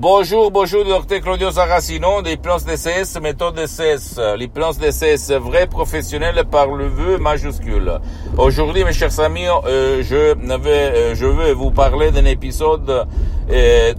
Bonjour, 0.00 0.50
bonjour, 0.50 0.82
docteur 0.82 1.20
Claudio 1.20 1.50
Saracino 1.50 2.22
d'hypnose 2.22 2.64
DCS, 2.64 3.20
méthode 3.20 3.56
DCS. 3.56 4.18
L'hypnose 4.38 4.78
DCS, 4.78 5.32
vrai 5.32 5.66
professionnel 5.66 6.42
par 6.50 6.68
le 6.68 6.86
vœu 6.86 7.18
majuscule. 7.18 8.00
Aujourd'hui, 8.38 8.82
mes 8.82 8.94
chers 8.94 9.20
amis, 9.20 9.44
euh, 9.46 10.02
je, 10.02 10.32
vais, 10.56 10.70
euh, 10.70 11.14
je 11.14 11.26
veux 11.26 11.52
vous 11.52 11.70
parler 11.70 12.10
d'un 12.12 12.24
épisode 12.24 13.06
euh, 13.50 13.92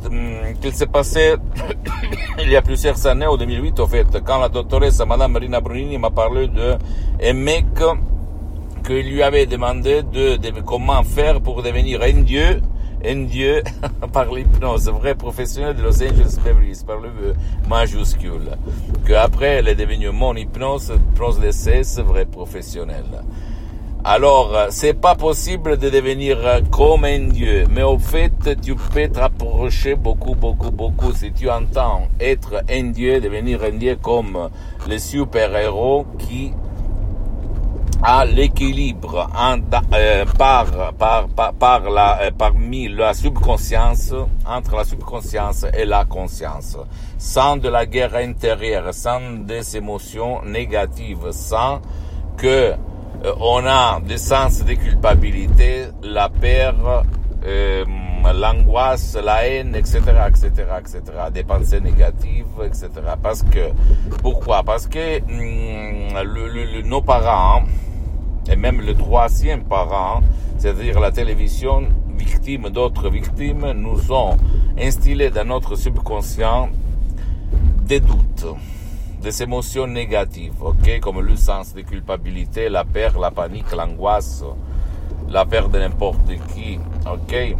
qui 0.59 0.71
s'est 0.71 0.87
passé 0.87 1.35
il 2.39 2.49
y 2.49 2.55
a 2.55 2.63
plusieurs 2.63 3.05
années, 3.05 3.27
en 3.27 3.37
2008, 3.37 3.79
en 3.79 3.85
fait, 3.85 4.07
quand 4.25 4.39
la 4.39 4.49
doctoresse 4.49 5.05
Madame 5.05 5.33
Marina 5.33 5.61
Brunini 5.61 5.99
m'a 5.99 6.09
parlé 6.09 6.47
de 6.47 6.77
un 7.23 7.33
mec 7.33 7.67
qui 8.87 9.03
lui 9.03 9.21
avait 9.21 9.45
demandé 9.45 10.01
de, 10.01 10.37
de 10.37 10.61
comment 10.61 11.03
faire 11.03 11.41
pour 11.41 11.61
devenir 11.61 12.01
un 12.01 12.23
dieu 12.23 12.59
un 13.05 13.23
dieu 13.23 13.63
par 14.13 14.33
l'hypnose, 14.33 14.89
vrai 14.89 15.15
professionnel 15.15 15.75
de 15.75 15.81
Los 15.81 16.01
Angeles 16.01 16.37
Beverly 16.43 16.77
par 16.85 16.99
le 16.99 17.09
majuscule. 17.67 18.57
Que 19.05 19.13
après, 19.13 19.57
elle 19.57 19.67
est 19.67 19.75
devenue 19.75 20.11
mon 20.11 20.35
hypnose, 20.35 20.93
hypnose 20.95 21.39
de 21.39 21.51
cesse, 21.51 21.99
vrai 21.99 22.25
professionnel. 22.25 23.05
Alors, 24.03 24.67
c'est 24.71 24.95
pas 24.95 25.13
possible 25.13 25.77
de 25.77 25.89
devenir 25.91 26.61
comme 26.71 27.05
un 27.05 27.27
dieu, 27.27 27.65
mais 27.69 27.83
au 27.83 27.99
fait, 27.99 28.59
tu 28.59 28.73
peux 28.73 29.07
te 29.07 29.19
rapprocher 29.19 29.93
beaucoup, 29.93 30.33
beaucoup, 30.33 30.71
beaucoup 30.71 31.13
si 31.13 31.31
tu 31.31 31.47
entends 31.51 32.07
être 32.19 32.63
un 32.67 32.85
dieu, 32.85 33.21
devenir 33.21 33.63
un 33.63 33.77
dieu 33.77 33.95
comme 34.01 34.49
les 34.87 34.97
super-héros 34.97 36.07
qui 36.17 36.51
à 38.03 38.25
l'équilibre 38.25 39.29
euh, 39.93 40.25
par, 40.37 40.93
par, 40.93 41.27
par, 41.27 41.53
par, 41.53 41.89
la, 41.89 42.21
euh, 42.21 42.31
parmi 42.35 42.87
la 42.87 43.13
subconscience, 43.13 44.13
entre 44.45 44.75
la 44.75 44.83
subconscience 44.83 45.65
et 45.77 45.85
la 45.85 46.05
conscience, 46.05 46.77
sans 47.17 47.57
de 47.57 47.69
la 47.69 47.85
guerre 47.85 48.15
intérieure, 48.15 48.93
sans 48.93 49.21
des 49.45 49.77
émotions 49.77 50.41
négatives, 50.43 51.31
sans 51.31 51.81
que 52.37 52.73
euh, 53.23 53.33
on 53.39 53.65
a 53.67 53.99
des 53.99 54.17
sens 54.17 54.63
de 54.65 54.73
culpabilité, 54.73 55.85
la 56.01 56.29
peur, 56.29 57.03
l'angoisse, 58.33 59.17
la 59.23 59.47
haine, 59.47 59.75
etc., 59.75 59.99
etc., 60.27 60.49
etc., 60.79 61.01
des 61.33 61.43
pensées 61.43 61.79
négatives, 61.81 62.45
etc. 62.63 62.89
Parce 63.21 63.43
que, 63.43 63.71
pourquoi? 64.21 64.63
Parce 64.63 64.87
que 64.87 65.19
hum, 65.21 66.13
le, 66.23 66.81
nos 66.83 67.01
parents, 67.01 67.63
et 68.49 68.55
même 68.55 68.81
le 68.81 68.93
troisième 68.93 69.63
parent, 69.63 70.21
c'est-à-dire 70.57 70.99
la 70.99 71.11
télévision, 71.11 71.83
victime 72.17 72.69
d'autres 72.69 73.09
victimes, 73.09 73.71
nous 73.71 74.11
ont 74.11 74.37
instillé 74.79 75.29
dans 75.29 75.47
notre 75.47 75.75
subconscient 75.75 76.69
des 77.83 77.99
doutes, 77.99 78.45
des 79.21 79.43
émotions 79.43 79.87
négatives, 79.87 80.53
ok, 80.61 80.99
comme 81.01 81.21
le 81.21 81.35
sens 81.35 81.73
de 81.73 81.81
culpabilité, 81.81 82.69
la 82.69 82.83
peur, 82.85 83.19
la 83.19 83.31
panique, 83.31 83.71
l'angoisse, 83.75 84.43
la 85.29 85.45
peur 85.45 85.69
de 85.69 85.79
n'importe 85.79 86.31
qui, 86.53 86.79
ok? 87.05 87.55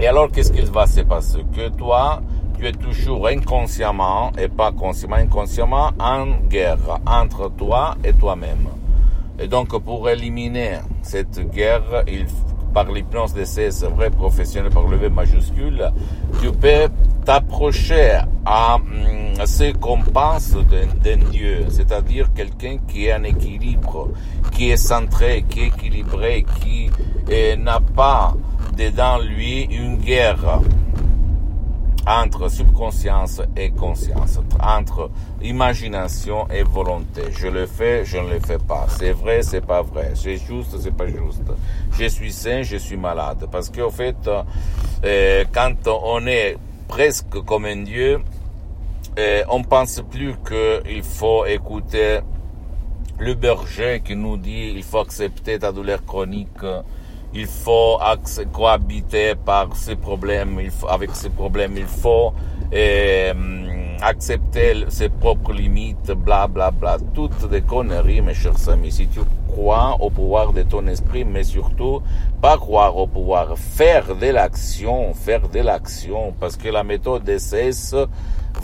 Et 0.00 0.06
alors, 0.06 0.30
qu'est-ce 0.30 0.52
qu'il 0.52 0.70
va 0.70 0.86
se 0.86 1.02
passer? 1.02 1.44
Que 1.54 1.68
toi, 1.68 2.22
tu 2.58 2.66
es 2.66 2.72
toujours 2.72 3.28
inconsciemment, 3.28 4.32
et 4.38 4.48
pas 4.48 4.72
consciemment, 4.72 5.16
inconsciemment, 5.16 5.90
en 5.98 6.26
guerre 6.48 7.00
entre 7.06 7.50
toi 7.50 7.96
et 8.02 8.12
toi-même. 8.12 8.68
Et 9.38 9.48
donc, 9.48 9.76
pour 9.82 10.08
éliminer 10.08 10.78
cette 11.02 11.40
guerre, 11.50 12.04
par 12.72 12.90
l'hypnose 12.90 13.34
de 13.34 13.44
ces 13.44 13.68
vrais 13.86 14.10
professionnels 14.10 14.72
par 14.72 14.86
le 14.86 14.96
V 14.96 15.08
majuscule, 15.08 15.90
tu 16.40 16.50
peux 16.52 16.88
t'approcher 17.24 18.18
à 18.44 18.76
hum, 18.76 19.46
ce 19.46 19.72
qu'on 19.72 20.00
pense 20.00 20.54
d'un 20.54 21.16
Dieu, 21.30 21.66
c'est-à-dire 21.68 22.32
quelqu'un 22.34 22.78
qui 22.88 23.06
est 23.06 23.14
en 23.14 23.24
équilibre, 23.24 24.08
qui 24.52 24.70
est 24.70 24.76
centré, 24.76 25.44
qui 25.48 25.60
est 25.60 25.66
équilibré, 25.66 26.44
qui 26.60 26.90
eh, 27.30 27.56
n'a 27.56 27.80
pas 27.80 28.34
dedans 28.76 29.18
lui 29.18 29.64
une 29.64 29.96
guerre 29.98 30.60
entre 32.06 32.48
subconscience 32.48 33.40
et 33.56 33.70
conscience, 33.70 34.38
entre 34.60 35.10
imagination 35.42 36.48
et 36.50 36.62
volonté. 36.62 37.22
Je 37.30 37.48
le 37.48 37.66
fais, 37.66 38.04
je 38.04 38.18
ne 38.18 38.30
le 38.30 38.40
fais 38.40 38.58
pas. 38.58 38.86
C'est 38.88 39.12
vrai, 39.12 39.42
c'est 39.42 39.60
pas 39.60 39.82
vrai. 39.82 40.12
C'est 40.14 40.36
juste, 40.36 40.78
c'est 40.80 40.96
pas 40.96 41.06
juste. 41.06 41.42
Je 41.92 42.06
suis 42.06 42.32
sain, 42.32 42.62
je 42.62 42.76
suis 42.76 42.96
malade. 42.96 43.46
Parce 43.50 43.70
qu'au 43.70 43.90
fait, 43.90 44.16
euh, 45.04 45.44
quand 45.52 45.74
on 45.86 46.26
est 46.26 46.56
presque 46.88 47.40
comme 47.44 47.66
un 47.66 47.82
dieu, 47.82 48.20
euh, 49.18 49.42
on 49.48 49.62
pense 49.62 50.02
plus 50.10 50.34
qu'il 50.46 51.02
faut 51.02 51.44
écouter 51.46 52.20
le 53.18 53.34
berger 53.34 54.02
qui 54.04 54.16
nous 54.16 54.36
dit 54.36 54.72
il 54.74 54.82
faut 54.82 54.98
accepter 54.98 55.58
ta 55.58 55.70
douleur 55.70 56.04
chronique 56.04 56.64
il 57.34 57.46
faut 57.46 57.98
cohabiter 58.52 59.34
par 59.34 59.74
ces 59.76 59.96
problèmes, 59.96 60.58
il 60.60 60.70
faut, 60.70 60.88
avec 60.88 61.10
ces 61.14 61.30
problèmes, 61.30 61.76
il 61.76 61.86
faut 61.86 62.32
euh, 62.74 63.32
accepter 64.00 64.84
ses 64.88 65.08
propres 65.08 65.52
limites, 65.52 66.12
bla 66.12 66.46
bla 66.46 66.70
bla, 66.70 66.98
toutes 67.14 67.48
des 67.48 67.62
conneries, 67.62 68.20
mes 68.20 68.34
chers 68.34 68.68
amis. 68.68 68.92
Si 68.92 69.06
tu 69.08 69.20
crois 69.48 69.96
au 70.00 70.10
pouvoir 70.10 70.52
de 70.52 70.62
ton 70.62 70.86
esprit, 70.86 71.24
mais 71.24 71.44
surtout 71.44 72.02
pas 72.40 72.56
croire 72.56 72.96
au 72.96 73.06
pouvoir, 73.06 73.56
faire 73.56 74.14
de 74.16 74.26
l'action, 74.26 75.14
faire 75.14 75.48
de 75.48 75.60
l'action, 75.60 76.34
parce 76.38 76.56
que 76.56 76.68
la 76.68 76.82
méthode 76.82 77.24
DCS, 77.24 77.94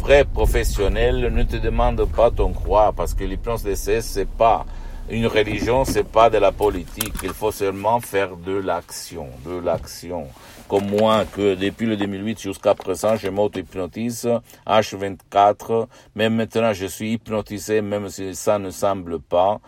vrai 0.03 0.25
professionnel, 0.25 1.33
ne 1.33 1.43
te 1.43 1.56
demande 1.56 2.05
pas 2.06 2.31
ton 2.31 2.53
croire, 2.53 2.93
parce 2.93 3.15
que 3.15 3.25
l'hypnose 3.25 3.62
DCS, 3.62 4.00
c'est 4.00 4.29
pas 4.29 4.67
une 5.10 5.26
religion, 5.26 5.84
c'est 5.84 6.06
pas 6.06 6.28
de 6.30 6.38
la 6.38 6.52
politique. 6.52 7.14
Il 7.22 7.32
faut 7.32 7.52
seulement 7.52 8.00
faire 8.00 8.36
de 8.36 8.52
l'action, 8.52 9.28
de 9.46 9.58
l'action. 9.58 10.26
Comme 10.69 10.91
moi, 10.91 11.24
que 11.24 11.54
depuis 11.54 11.86
le 11.86 11.96
2008 11.96 12.41
jusqu'à 12.41 12.74
présent, 12.74 13.16
je 13.16 13.28
m'auto-hypnotise, 13.28 14.28
H24. 14.66 15.86
Même 16.14 16.34
maintenant, 16.34 16.74
je 16.74 16.86
suis 16.86 17.12
hypnotisé, 17.12 17.80
même 17.80 18.10
si 18.10 18.34
ça 18.34 18.58
ne 18.58 18.70
semble 18.70 19.19
pas. 19.19 19.60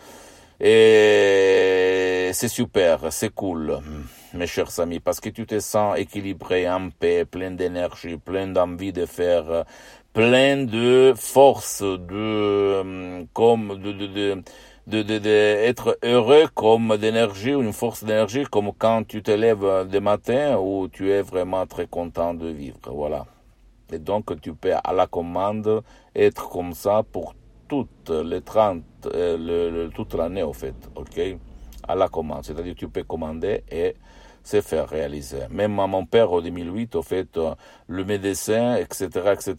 Et 0.59 2.29
c'est 2.33 2.47
super, 2.47 3.11
c'est 3.11 3.33
cool, 3.33 3.79
mes 4.35 4.45
chers 4.45 4.79
amis, 4.79 4.99
parce 4.99 5.19
que 5.19 5.29
tu 5.29 5.47
te 5.47 5.59
sens 5.59 5.97
équilibré, 5.97 6.69
en 6.69 6.91
paix, 6.91 7.25
plein 7.25 7.49
d'énergie, 7.49 8.17
plein 8.17 8.45
d'envie 8.45 8.93
de 8.93 9.07
faire, 9.07 9.65
plein 10.13 10.57
de 10.65 11.13
force, 11.17 11.81
de, 11.81 13.25
comme, 13.33 13.81
de, 13.81 13.91
de, 13.91 14.05
de 14.05 14.43
de, 14.87 16.05
heureux 16.05 16.47
comme 16.53 16.97
d'énergie 16.97 17.51
une 17.51 17.73
force 17.73 18.03
d'énergie 18.03 18.43
comme 18.43 18.71
quand 18.77 19.07
tu 19.07 19.21
te 19.21 19.31
lèves 19.31 19.87
le 19.91 19.99
matin 19.99 20.57
où 20.57 20.87
tu 20.87 21.11
es 21.11 21.21
vraiment 21.21 21.65
très 21.67 21.87
content 21.87 22.33
de 22.33 22.47
vivre. 22.47 22.79
Voilà. 22.87 23.25
Et 23.91 23.99
donc 23.99 24.39
tu 24.41 24.53
peux 24.53 24.73
à 24.73 24.93
la 24.93 25.07
commande 25.07 25.83
être 26.15 26.49
comme 26.49 26.73
ça 26.73 27.03
pour 27.03 27.35
toutes 27.67 28.09
les 28.09 28.41
30, 28.41 28.83
euh, 29.13 29.89
toute 29.95 30.13
l'année 30.13 30.43
au 30.43 30.53
fait. 30.53 30.75
Ok? 30.95 31.19
À 31.87 31.95
la 31.95 32.07
commande. 32.07 32.43
C'est-à-dire 32.43 32.75
tu 32.75 32.87
peux 32.87 33.03
commander 33.03 33.63
et 33.71 33.95
se 34.43 34.61
faire 34.61 34.89
réaliser. 34.89 35.47
Même 35.49 35.79
à 35.79 35.87
mon 35.87 36.05
père 36.05 36.31
en 36.31 36.41
2008, 36.41 36.95
au 36.95 37.01
fait, 37.01 37.39
le 37.87 38.03
médecin, 38.03 38.75
etc., 38.75 39.07
etc., 39.33 39.55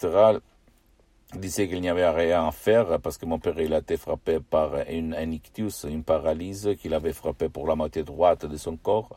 disait 1.38 1.69
qu'il 1.69 1.81
n'y 1.81 1.88
avait 1.88 2.08
rien 2.08 2.46
à 2.46 2.52
faire 2.52 3.00
parce 3.00 3.19
que 3.19 3.26
mon 3.26 3.38
père 3.38 3.58
il 3.58 3.73
a 3.75 3.79
été 3.79 3.96
frappé 3.96 4.38
par 4.40 4.88
une, 4.88 5.14
un 5.14 5.31
ictus, 5.31 5.84
une 5.88 6.05
paralyse 6.05 6.70
qu'il 6.81 6.94
avait 6.94 7.12
frappé 7.12 7.49
pour 7.49 7.67
la 7.67 7.75
moitié 7.75 8.02
droite 8.02 8.46
de 8.46 8.56
son 8.56 8.76
corps. 8.76 9.11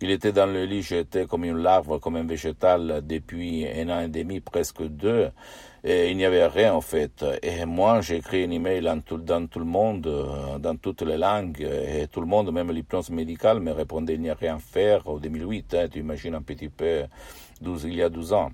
Il 0.00 0.10
était 0.10 0.32
dans 0.32 0.46
le 0.46 0.64
lit, 0.64 0.82
j'étais 0.82 1.24
comme 1.24 1.44
une 1.44 1.56
larve, 1.56 1.98
comme 2.00 2.16
un 2.16 2.24
végétal 2.24 3.00
depuis 3.06 3.66
un 3.66 3.88
an 3.88 4.00
et 4.00 4.08
demi, 4.08 4.40
presque 4.40 4.82
deux. 4.82 5.30
Et 5.84 6.10
il 6.10 6.16
n'y 6.16 6.24
avait 6.24 6.46
rien 6.46 6.74
en 6.74 6.80
fait. 6.80 7.24
Et 7.42 7.64
moi, 7.64 8.00
j'ai 8.00 8.16
écrit 8.16 8.44
un 8.44 8.50
email 8.50 8.82
dans 8.82 9.00
tout, 9.00 9.18
dans 9.18 9.46
tout 9.46 9.60
le 9.60 9.64
monde, 9.64 10.58
dans 10.58 10.76
toutes 10.76 11.02
les 11.02 11.16
langues, 11.16 11.60
et 11.62 12.06
tout 12.08 12.20
le 12.20 12.26
monde, 12.26 12.52
même 12.52 12.72
l'hypnose 12.72 13.10
médicale, 13.10 13.60
me 13.60 13.70
répondait 13.70 14.14
il 14.14 14.20
n'y 14.20 14.30
a 14.30 14.34
rien 14.34 14.56
à 14.56 14.58
faire. 14.58 15.06
En 15.08 15.18
2008, 15.18 15.74
hein, 15.74 15.88
tu 15.90 16.00
imagines 16.00 16.34
un 16.34 16.42
petit 16.42 16.68
peu, 16.68 17.04
12, 17.60 17.84
il 17.84 17.94
y 17.94 18.02
a 18.02 18.08
12 18.08 18.32
ans. 18.32 18.50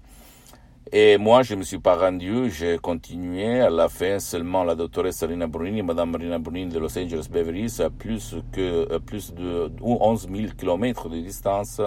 Et 0.93 1.19
moi, 1.19 1.43
je 1.43 1.55
ne 1.55 1.61
me 1.61 1.65
suis 1.65 1.79
pas 1.79 1.97
rendu, 1.97 2.51
j'ai 2.51 2.79
continué. 2.79 3.61
À 3.61 3.71
la 3.71 3.89
fin, 3.89 4.19
seulement 4.19 4.65
la 4.65 4.75
doctoresse 4.75 5.23
Rina 5.23 5.47
Brunini, 5.47 5.83
Madame 5.83 6.17
Rina 6.17 6.39
Brunini 6.39 6.73
de 6.73 6.81
Los 6.81 6.99
Angeles 6.99 7.29
Beverly 7.31 7.73
à 7.81 7.91
plus 7.91 8.35
que, 8.51 8.99
plus 8.99 9.33
de 9.33 9.71
11 9.81 10.29
000 10.29 10.53
kilomètres 10.59 11.09
de 11.09 11.21
distance, 11.21 11.81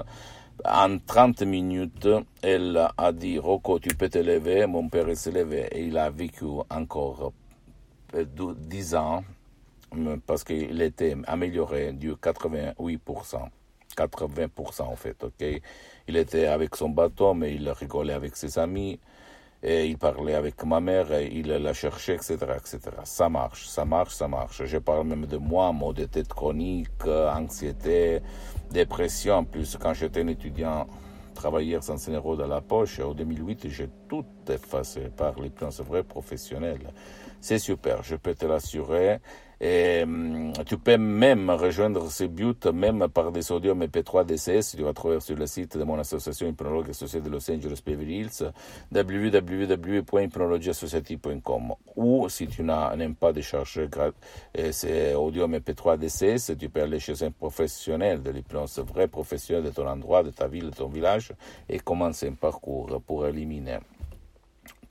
en 0.63 0.97
30 0.99 1.41
minutes, 1.41 2.07
elle 2.41 2.87
a 2.97 3.11
dit, 3.11 3.39
Rocco, 3.39 3.79
tu 3.79 3.89
peux 3.95 4.07
te 4.07 4.19
lever. 4.19 4.67
Mon 4.67 4.87
père 4.87 5.17
s'est 5.17 5.31
levé 5.31 5.67
et 5.71 5.83
il 5.83 5.97
a 5.97 6.09
vécu 6.09 6.45
encore 6.69 7.33
10 8.13 8.95
ans 8.95 9.23
parce 10.25 10.45
qu'il 10.45 10.81
était 10.81 11.17
amélioré 11.27 11.91
du 11.91 12.13
88%. 12.13 13.49
80% 13.95 14.81
en 14.81 14.95
fait, 14.95 15.23
ok? 15.23 15.61
Il 16.07 16.17
était 16.17 16.47
avec 16.47 16.75
son 16.75 16.89
bateau, 16.89 17.33
mais 17.33 17.53
il 17.55 17.69
rigolait 17.69 18.13
avec 18.13 18.35
ses 18.35 18.59
amis, 18.59 18.99
et 19.61 19.85
il 19.87 19.97
parlait 19.97 20.35
avec 20.35 20.61
ma 20.65 20.81
mère, 20.81 21.13
et 21.13 21.27
il 21.27 21.47
la 21.47 21.73
cherchait, 21.73 22.15
etc., 22.15 22.37
etc. 22.57 22.79
Ça 23.05 23.29
marche, 23.29 23.67
ça 23.67 23.85
marche, 23.85 24.13
ça 24.13 24.27
marche. 24.27 24.65
Je 24.65 24.77
parle 24.77 25.07
même 25.07 25.25
de 25.25 25.37
moi, 25.37 25.71
mot 25.71 25.93
de 25.93 26.03
tête 26.05 26.27
chronique, 26.27 27.05
anxiété, 27.07 28.21
dépression. 28.71 29.35
En 29.35 29.43
plus, 29.45 29.77
quand 29.77 29.93
j'étais 29.93 30.21
un 30.21 30.27
étudiant, 30.27 30.87
travailleur 31.33 31.81
sans 31.81 32.09
euros 32.09 32.35
dans 32.35 32.47
la 32.47 32.61
poche, 32.61 32.99
en 32.99 33.13
2008, 33.13 33.69
j'ai 33.69 33.89
tout 34.09 34.25
effacé 34.49 35.09
par 35.15 35.39
les 35.39 35.49
plans 35.49 35.69
vrais 35.79 36.03
professionnels. 36.03 36.91
C'est 37.39 37.59
super, 37.59 38.03
je 38.03 38.15
peux 38.17 38.35
te 38.35 38.45
l'assurer. 38.45 39.19
Et 39.65 40.03
hum, 40.03 40.51
tu 40.65 40.77
peux 40.77 40.97
même 40.97 41.49
rejoindre 41.49 42.11
ce 42.11 42.25
but, 42.25 42.65
même 42.65 43.07
par 43.07 43.31
des 43.31 43.41
sodium 43.41 43.81
MP3 43.81 44.25
DCS. 44.25 44.75
Tu 44.75 44.83
vas 44.83 44.91
trouver 44.91 45.21
sur 45.21 45.37
le 45.37 45.47
site 45.47 45.77
de 45.77 45.85
mon 45.85 45.97
association 45.97 46.49
Hypnologue 46.49 46.89
Associée 46.89 47.21
de 47.21 47.29
Los 47.29 47.49
Angeles 47.49 47.81
Beverly 47.85 48.25
Hills. 48.25 48.51
Ou 51.95 52.27
si 52.27 52.47
tu 52.47 52.63
n'aimes 52.63 53.15
pas 53.15 53.31
de 53.31 53.39
charger 53.39 53.87
ces 54.71 55.13
audio 55.13 55.47
MP3 55.47 55.97
DCS, 55.97 56.57
tu 56.57 56.67
peux 56.67 56.81
aller 56.81 56.99
chez 56.99 57.23
un 57.23 57.31
professionnel 57.31 58.21
de 58.21 58.31
l'hypnose, 58.31 58.79
vrai 58.79 59.07
professionnel 59.07 59.63
de 59.63 59.69
ton 59.69 59.87
endroit, 59.87 60.23
de 60.23 60.31
ta 60.31 60.47
ville, 60.47 60.71
de 60.71 60.75
ton 60.75 60.89
village, 60.89 61.31
et 61.69 61.79
commencer 61.79 62.27
un 62.27 62.33
parcours 62.33 63.01
pour 63.07 63.25
éliminer 63.25 63.77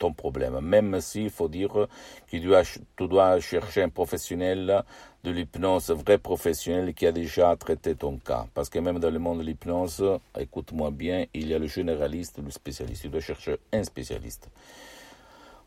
ton 0.03 0.13
problème. 0.13 0.59
Même 0.61 1.01
s'il 1.01 1.31
faut 1.31 1.49
dire 1.49 1.73
que 1.73 1.87
tu 2.29 2.41
dois, 2.41 3.41
chercher 3.41 3.83
un 3.83 3.89
professionnel 3.89 4.83
de 5.23 5.31
l'hypnose, 5.31 5.91
vrai 5.91 6.19
professionnel 6.19 6.93
qui 6.93 7.07
a 7.07 7.13
déjà 7.13 7.55
traité 7.57 7.95
ton 7.95 8.19
cas. 8.19 8.47
Parce 8.55 8.69
que 8.69 8.81
même 8.81 8.99
dans 8.99 9.11
le 9.11 9.21
monde 9.21 9.39
de 9.39 9.45
l'hypnose, 9.45 10.05
écoute-moi 10.39 10.91
bien, 10.91 11.27
il 11.35 11.47
y 11.49 11.55
a 11.55 11.59
le 11.61 11.69
généraliste, 11.69 12.41
le 12.45 12.51
spécialiste. 12.51 13.03
Tu 13.03 13.09
dois 13.09 13.21
chercher 13.21 13.57
un 13.73 13.85
spécialiste. 13.85 14.49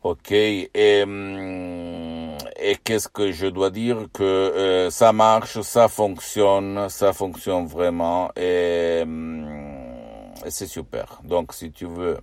Ok, 0.02 0.30
et, 0.30 1.02
hum, 1.02 2.36
et 2.60 2.76
qu'est-ce 2.84 3.08
que 3.08 3.32
je 3.32 3.46
dois 3.46 3.70
dire 3.70 4.06
que 4.12 4.22
euh, 4.22 4.90
ça 4.90 5.12
marche, 5.12 5.62
ça 5.62 5.88
fonctionne, 5.88 6.88
ça 6.90 7.12
fonctionne 7.12 7.66
vraiment 7.66 8.30
et, 8.36 9.00
hum, 9.02 9.46
et 10.44 10.50
c'est 10.50 10.66
super. 10.66 11.20
Donc 11.24 11.54
si 11.54 11.72
tu 11.72 11.86
veux 11.86 12.18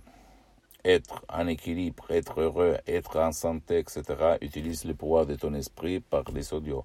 être 0.84 1.24
en 1.28 1.46
équilibre, 1.46 2.04
être 2.10 2.40
heureux, 2.40 2.76
être 2.86 3.18
en 3.18 3.32
santé, 3.32 3.78
etc., 3.78 4.02
utilise 4.40 4.84
le 4.84 4.94
pouvoir 4.94 5.26
de 5.26 5.34
ton 5.34 5.54
esprit 5.54 6.00
par 6.00 6.24
les 6.34 6.52
audios. 6.52 6.84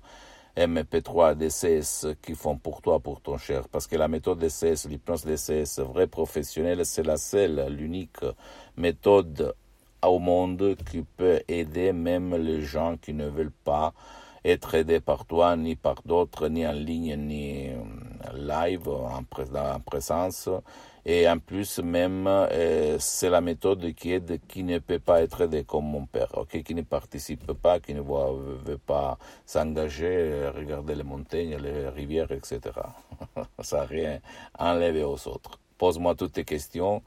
MP3, 0.57 1.35
DCS 1.35 2.15
qui 2.21 2.35
font 2.35 2.57
pour 2.57 2.81
toi, 2.81 2.99
pour 2.99 3.21
ton 3.21 3.37
cher. 3.37 3.67
Parce 3.69 3.87
que 3.87 3.95
la 3.95 4.07
méthode 4.07 4.39
DCS, 4.39 4.87
l'hypnose 4.89 5.25
DCS, 5.25 5.79
vrai 5.79 6.07
professionnel, 6.07 6.85
c'est 6.85 7.03
la 7.03 7.17
seule, 7.17 7.67
l'unique 7.69 8.19
méthode 8.75 9.53
au 10.03 10.19
monde 10.19 10.75
qui 10.89 11.01
peut 11.01 11.41
aider 11.47 11.93
même 11.93 12.35
les 12.35 12.61
gens 12.61 12.97
qui 12.97 13.13
ne 13.13 13.27
veulent 13.27 13.51
pas 13.63 13.93
être 14.45 14.75
aidés 14.75 14.99
par 14.99 15.25
toi, 15.25 15.55
ni 15.55 15.75
par 15.75 16.01
d'autres, 16.05 16.47
ni 16.47 16.65
en 16.65 16.71
ligne, 16.71 17.15
ni 17.15 17.69
live, 18.33 18.87
en, 18.89 19.23
présence. 19.79 20.49
Et 21.05 21.27
en 21.27 21.39
plus, 21.39 21.79
même, 21.79 22.27
euh, 22.27 22.97
c'est 22.99 23.29
la 23.29 23.41
méthode 23.41 23.93
qui 23.93 24.11
aide 24.11 24.39
qui 24.47 24.63
ne 24.63 24.79
peut 24.79 24.99
pas 24.99 25.21
être 25.21 25.41
aidé 25.41 25.63
comme 25.63 25.85
mon 25.85 26.05
père, 26.05 26.37
ok, 26.37 26.61
qui 26.61 26.75
ne 26.75 26.81
participe 26.81 27.53
pas, 27.53 27.79
qui 27.79 27.93
ne 27.93 28.01
veut 28.01 28.77
pas 28.77 29.17
s'engager, 29.45 30.49
regarder 30.55 30.95
les 30.95 31.03
montagnes, 31.03 31.57
les 31.57 31.87
rivières, 31.89 32.31
etc. 32.31 32.59
Ça 33.59 33.85
rien 33.85 34.19
enlevé 34.57 35.03
aux 35.03 35.27
autres. 35.27 35.59
Pose-moi 35.77 36.15
toutes 36.15 36.33
tes 36.33 36.43
questions. 36.43 37.01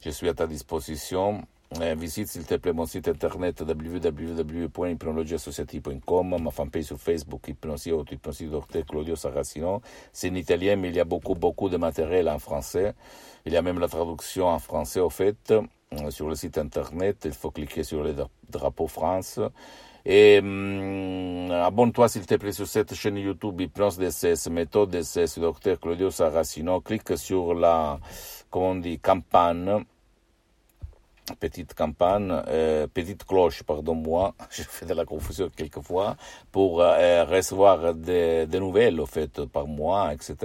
Je 0.00 0.10
suis 0.10 0.28
à 0.28 0.34
ta 0.34 0.46
disposition. 0.46 1.42
Eh, 1.70 1.94
visite 1.94 2.28
s'il 2.28 2.46
te 2.46 2.54
plaît 2.54 2.72
mon 2.72 2.86
site 2.86 3.08
internet 3.08 3.60
www.hypnologieassociative.com, 3.60 6.42
ma 6.42 6.50
fanpage 6.50 6.84
sur 6.84 6.96
Facebook, 6.96 7.46
Hypnosie 7.46 7.92
ou 7.92 8.04
Docteur 8.50 8.86
Claudio 8.86 9.16
Saracino. 9.16 9.82
C'est 10.10 10.30
en 10.30 10.34
italien, 10.34 10.76
mais 10.76 10.88
il 10.88 10.96
y 10.96 11.00
a 11.00 11.04
beaucoup, 11.04 11.34
beaucoup 11.34 11.68
de 11.68 11.76
matériel 11.76 12.30
en 12.30 12.38
français. 12.38 12.94
Il 13.44 13.52
y 13.52 13.56
a 13.58 13.62
même 13.62 13.78
la 13.78 13.88
traduction 13.88 14.46
en 14.46 14.58
français, 14.58 15.00
au 15.00 15.10
fait, 15.10 15.36
euh, 15.50 15.60
sur 16.10 16.30
le 16.30 16.36
site 16.36 16.56
internet. 16.56 17.18
Il 17.26 17.32
faut 17.32 17.50
cliquer 17.50 17.84
sur 17.84 18.02
le 18.02 18.14
drapeau 18.48 18.86
France. 18.86 19.38
Et 20.06 20.38
hum, 20.38 21.50
abonne-toi 21.50 22.08
s'il 22.08 22.24
te 22.24 22.36
plaît 22.36 22.52
sur 22.52 22.66
cette 22.66 22.94
chaîne 22.94 23.18
YouTube 23.18 23.60
Hypnose 23.60 23.98
DSS, 23.98 24.48
méthode 24.48 24.88
DSS, 24.88 25.38
docteur 25.38 25.78
Claudio 25.78 26.10
Saracino. 26.10 26.80
Clique 26.80 27.18
sur 27.18 27.52
la, 27.52 28.00
comment 28.50 28.70
on 28.70 28.76
dit, 28.76 28.98
campagne 28.98 29.84
petite 31.34 31.74
campagne, 31.74 32.30
euh, 32.48 32.86
petite 32.86 33.24
cloche, 33.24 33.62
pardon-moi, 33.62 34.34
je 34.50 34.62
fais 34.62 34.86
de 34.86 34.94
la 34.94 35.04
confusion 35.04 35.50
quelquefois, 35.54 36.16
pour 36.52 36.80
euh, 36.80 37.24
recevoir 37.24 37.94
des, 37.94 38.46
nouvelles, 38.52 39.00
au 39.00 39.06
fait, 39.06 39.44
par 39.46 39.66
mois, 39.66 40.12
etc. 40.12 40.36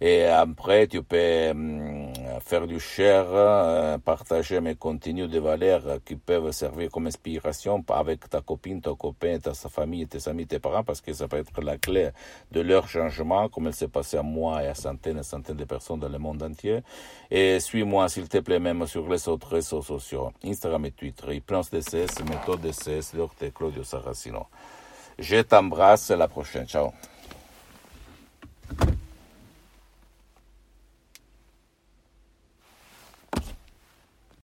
Et 0.00 0.24
après, 0.24 0.86
tu 0.86 1.02
peux 1.02 1.50
hum, 1.50 2.12
faire 2.40 2.66
du 2.66 2.78
share, 2.78 3.26
euh, 3.30 3.98
partager 3.98 4.60
mes 4.60 4.76
contenus 4.76 5.28
de 5.28 5.40
valeur 5.40 5.82
qui 6.04 6.14
peuvent 6.14 6.52
servir 6.52 6.90
comme 6.90 7.06
inspiration 7.06 7.84
avec 7.88 8.28
ta 8.30 8.40
copine, 8.40 8.80
ton 8.80 8.94
copain, 8.94 9.38
ta 9.38 9.54
famille, 9.54 10.06
tes 10.06 10.28
amis, 10.28 10.46
tes 10.46 10.60
parents, 10.60 10.84
parce 10.84 11.00
que 11.00 11.12
ça 11.12 11.26
peut 11.26 11.38
être 11.38 11.60
la 11.60 11.78
clé 11.78 12.10
de 12.52 12.60
leur 12.60 12.88
changement, 12.88 13.48
comme 13.48 13.66
il 13.66 13.72
s'est 13.74 13.88
passé 13.88 14.16
à 14.16 14.22
moi 14.22 14.62
et 14.62 14.68
à 14.68 14.74
centaines 14.74 15.18
et 15.18 15.22
centaines 15.24 15.56
de 15.56 15.64
personnes 15.64 16.00
dans 16.00 16.08
le 16.08 16.18
monde 16.18 16.42
entier. 16.42 16.80
Et 17.30 17.58
suis-moi, 17.58 18.08
s'il 18.08 18.28
te 18.28 18.38
plaît, 18.38 18.60
même 18.60 18.86
sur 18.86 19.08
les 19.08 19.28
autres 19.28 19.48
réseaux 19.48 19.82
sociaux, 19.82 20.32
Instagram 20.44 20.84
et 20.86 20.92
Twitter, 20.92 21.42
pense 21.48 21.70
DCS, 21.70 22.22
méthode 22.28 22.60
DCS. 22.60 23.14
Claudio 23.54 23.82
Saracino. 23.82 24.46
Je 25.18 25.42
t'embrasse, 25.42 26.10
à 26.10 26.16
la 26.16 26.28
prochaine. 26.28 26.66
Ciao. 26.66 26.92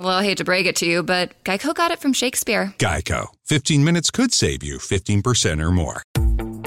Well, 0.00 0.08
I 0.16 0.24
hate 0.24 0.38
to 0.38 0.44
break 0.44 0.64
it 0.64 0.76
to 0.76 0.86
you, 0.86 1.02
but 1.02 1.32
Geico 1.44 1.74
got 1.74 1.90
it 1.90 1.98
from 1.98 2.14
Shakespeare. 2.14 2.74
Geico. 2.78 3.26
15 3.44 3.84
minutes 3.84 4.10
could 4.10 4.32
save 4.32 4.62
you 4.62 4.78
15% 4.78 5.60
or 5.60 5.70
more. 5.70 6.02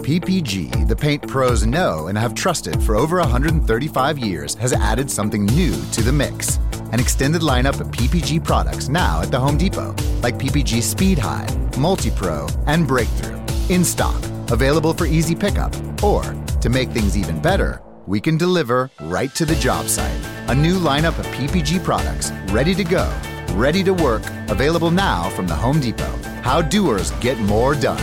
PPG, 0.04 0.88
the 0.88 0.96
paint 0.96 1.28
pros 1.28 1.66
know 1.66 2.08
and 2.08 2.18
have 2.18 2.36
trusted 2.36 2.84
for 2.84 2.96
over 2.96 3.18
135 3.18 4.20
years, 4.20 4.54
has 4.56 4.72
added 4.74 5.10
something 5.10 5.46
new 5.48 5.74
to 5.94 6.04
the 6.04 6.12
mix. 6.12 6.58
An 6.92 7.00
extended 7.00 7.42
lineup 7.42 7.80
of 7.80 7.88
PPG 7.88 8.44
products 8.44 8.88
now 8.88 9.22
at 9.22 9.32
the 9.32 9.40
Home 9.40 9.58
Depot, 9.58 9.96
like 10.22 10.38
PPG 10.38 10.84
Speed 10.84 11.18
High, 11.18 11.48
Multi 11.80 12.12
Pro, 12.12 12.48
and 12.68 12.88
Breakthrough. 12.88 13.42
In 13.70 13.84
stock, 13.84 14.22
available 14.52 14.94
for 14.94 15.08
easy 15.08 15.34
pickup, 15.34 15.74
or 16.04 16.22
To 16.63 16.70
make 16.70 16.92
things 16.92 17.18
even 17.18 17.42
better, 17.42 17.82
we 18.08 18.22
can 18.22 18.38
deliver 18.38 18.90
right 19.02 19.36
to 19.36 19.44
the 19.46 19.56
job 19.56 19.88
site. 19.88 20.18
A 20.48 20.56
new 20.56 20.80
lineup 20.80 21.20
of 21.20 21.25
PPG 21.36 21.84
products 21.84 22.32
ready 22.54 22.76
to 22.76 22.84
go, 22.84 23.12
ready 23.54 23.84
to 23.84 23.96
work, 23.96 24.22
available 24.50 24.92
now 24.92 25.28
from 25.32 25.48
the 25.48 25.56
Home 25.56 25.80
Depot. 25.80 26.16
How 26.44 26.62
doers 26.62 27.10
get 27.20 27.40
more 27.40 27.74
done. 27.74 28.00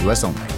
US 0.00 0.24
only. 0.24 0.53